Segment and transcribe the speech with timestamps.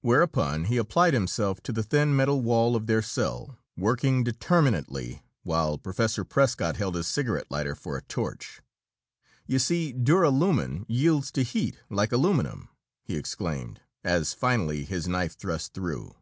[0.00, 5.76] Whereupon he applied himself to the thin metal wall of their cell, working determinedly, while
[5.76, 8.60] Professor Prescott held his cigarette lighter for a torch.
[9.44, 12.68] "You see, duralumin yields to heat, like aluminum,"
[13.02, 16.14] he exclaimed, as finally his knife thrust through.